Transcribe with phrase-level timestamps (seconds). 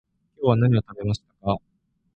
[0.41, 1.57] 今日は何を食べましたか？